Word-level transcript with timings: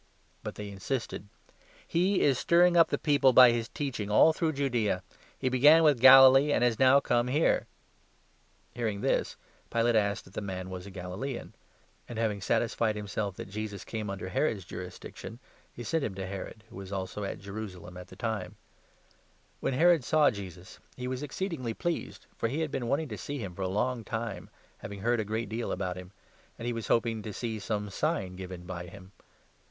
But 0.41 0.55
they 0.55 0.69
insisted: 0.69 1.27
5" 1.49 1.55
He 1.87 2.21
is 2.21 2.39
stirring 2.39 2.75
up 2.75 2.89
the 2.89 2.97
people 2.97 3.33
by 3.33 3.51
his 3.51 3.69
teaching 3.69 4.09
all 4.09 4.33
through 4.33 4.53
Judaea; 4.53 5.03
he 5.37 5.47
began 5.47 5.83
with 5.83 5.99
Galilee 5.99 6.51
and 6.51 6.63
has 6.63 6.79
now 6.79 6.99
come 6.99 7.27
here." 7.27 7.67
Hearing 8.73 9.01
this, 9.01 9.35
Pilate 9.69 9.95
asked 9.95 10.25
if 10.25 10.33
the 10.33 10.41
man 10.41 10.71
was 10.71 10.87
a 10.87 10.89
Galilaean; 10.89 11.53
and, 12.09 12.17
6, 12.17 12.17
7 12.17 12.17
having 12.17 12.41
satisfied 12.41 12.95
himself 12.95 13.35
that 13.35 13.47
Jesus 13.51 13.85
came 13.85 14.09
under 14.09 14.29
Herod's 14.29 14.65
juris 14.65 14.97
diction, 14.97 15.37
he 15.71 15.83
sent 15.83 16.03
him 16.03 16.15
to 16.15 16.25
Herod, 16.25 16.63
who 16.71 16.79
also 16.91 17.21
was 17.21 17.29
at 17.29 17.37
Jerusalem 17.39 17.95
at 17.95 18.07
the 18.07 18.15
Jesus 18.15 18.21
before 18.27 18.37
time. 18.39 18.55
When 19.59 19.73
Herod 19.75 20.03
saw 20.03 20.31
Jesus, 20.31 20.79
he 20.97 21.07
was 21.07 21.21
ex 21.21 21.39
8 21.39 21.51
Herod. 21.51 21.63
ceed'mgly 21.63 21.77
pleased, 21.77 22.25
for 22.35 22.47
he 22.49 22.61
had 22.61 22.71
been 22.71 22.87
wanting 22.87 23.09
to 23.09 23.19
see 23.19 23.37
him 23.37 23.53
for 23.53 23.61
a 23.61 23.67
long 23.67 24.03
time, 24.03 24.49
having 24.79 25.01
heard 25.01 25.19
a 25.19 25.23
great 25.23 25.47
deal 25.47 25.71
about 25.71 25.95
him; 25.95 26.11
and 26.57 26.65
he 26.65 26.73
was 26.73 26.87
hoping 26.87 27.21
to 27.21 27.31
see 27.31 27.59
some 27.59 27.91
sign 27.91 28.35
given 28.35 28.63
by 28.65 28.87
him. 28.87 29.11